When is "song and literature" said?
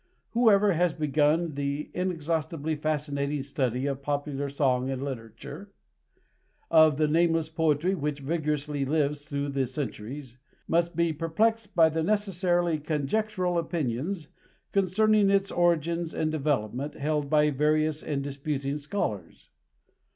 4.49-5.69